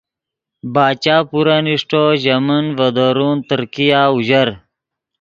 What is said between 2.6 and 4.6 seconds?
ڤے دورون ترکیا اوژر